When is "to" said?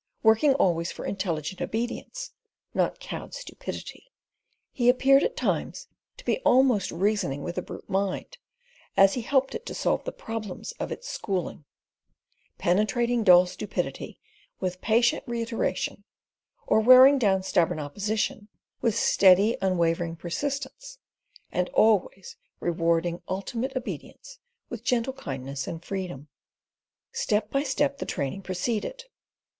6.17-6.25, 9.67-9.75